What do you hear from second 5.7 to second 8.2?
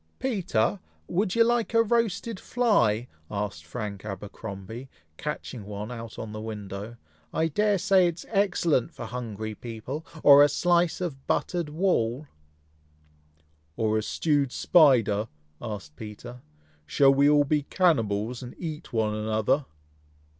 on the window. "I dare say it